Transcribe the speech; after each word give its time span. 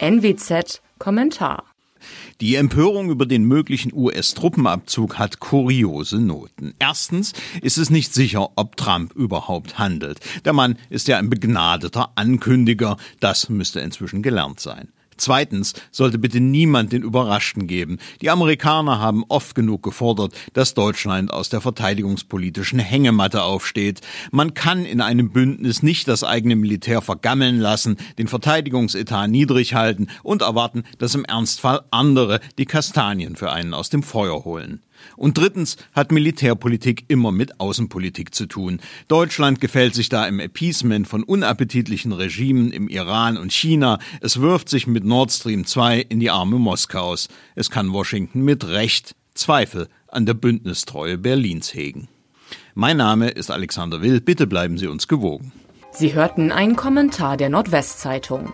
NWZ 0.00 0.82
Kommentar 0.98 1.64
die 2.40 2.56
Empörung 2.56 3.10
über 3.10 3.26
den 3.26 3.44
möglichen 3.44 3.92
US-Truppenabzug 3.94 5.18
hat 5.18 5.40
kuriose 5.40 6.18
Noten. 6.18 6.74
Erstens 6.78 7.32
ist 7.62 7.78
es 7.78 7.90
nicht 7.90 8.12
sicher, 8.12 8.50
ob 8.56 8.76
Trump 8.76 9.14
überhaupt 9.14 9.78
handelt. 9.78 10.20
Der 10.44 10.52
Mann 10.52 10.76
ist 10.90 11.08
ja 11.08 11.16
ein 11.16 11.30
begnadeter 11.30 12.12
Ankündiger. 12.16 12.96
Das 13.20 13.48
müsste 13.48 13.80
inzwischen 13.80 14.22
gelernt 14.22 14.60
sein. 14.60 14.88
Zweitens 15.16 15.74
sollte 15.90 16.18
bitte 16.18 16.40
niemand 16.40 16.92
den 16.92 17.02
Überraschten 17.02 17.66
geben. 17.66 17.98
Die 18.20 18.30
Amerikaner 18.30 18.98
haben 18.98 19.24
oft 19.28 19.54
genug 19.54 19.82
gefordert, 19.82 20.34
dass 20.52 20.74
Deutschland 20.74 21.32
aus 21.32 21.48
der 21.48 21.60
verteidigungspolitischen 21.60 22.78
Hängematte 22.78 23.42
aufsteht. 23.42 24.00
Man 24.30 24.54
kann 24.54 24.84
in 24.84 25.00
einem 25.00 25.30
Bündnis 25.30 25.82
nicht 25.82 26.08
das 26.08 26.24
eigene 26.24 26.56
Militär 26.56 27.02
vergammeln 27.02 27.58
lassen, 27.58 27.96
den 28.18 28.28
Verteidigungsetat 28.28 29.30
niedrig 29.30 29.74
halten 29.74 30.08
und 30.22 30.42
erwarten, 30.42 30.84
dass 30.98 31.14
im 31.14 31.24
Ernstfall 31.24 31.82
andere 31.90 32.40
die 32.58 32.66
Kastanien 32.66 33.36
für 33.36 33.52
einen 33.52 33.74
aus 33.74 33.90
dem 33.90 34.02
Feuer 34.02 34.44
holen. 34.44 34.80
Und 35.16 35.38
drittens 35.38 35.76
hat 35.92 36.12
Militärpolitik 36.12 37.04
immer 37.08 37.32
mit 37.32 37.60
Außenpolitik 37.60 38.34
zu 38.34 38.46
tun. 38.46 38.80
Deutschland 39.08 39.60
gefällt 39.60 39.94
sich 39.94 40.08
da 40.08 40.26
im 40.26 40.40
Appeasement 40.40 41.06
von 41.06 41.22
unappetitlichen 41.22 42.12
Regimen 42.12 42.72
im 42.72 42.88
Iran 42.88 43.36
und 43.36 43.52
China. 43.52 43.98
Es 44.20 44.40
wirft 44.40 44.68
sich 44.68 44.86
mit 44.86 45.03
Nord 45.04 45.30
Stream 45.30 45.66
2 45.66 46.00
in 46.00 46.20
die 46.20 46.30
Arme 46.30 46.58
Moskaus. 46.58 47.28
Es 47.54 47.70
kann 47.70 47.92
Washington 47.92 48.42
mit 48.42 48.66
Recht 48.66 49.14
Zweifel 49.34 49.88
an 50.08 50.26
der 50.26 50.34
Bündnistreue 50.34 51.18
Berlins 51.18 51.74
hegen. 51.74 52.08
Mein 52.74 52.96
Name 52.96 53.28
ist 53.28 53.50
Alexander 53.50 54.02
Will. 54.02 54.20
Bitte 54.20 54.46
bleiben 54.46 54.78
Sie 54.78 54.86
uns 54.86 55.06
gewogen. 55.08 55.52
Sie 55.92 56.14
hörten 56.14 56.50
einen 56.50 56.74
Kommentar 56.74 57.36
der 57.36 57.50
Nordwestzeitung. 57.50 58.52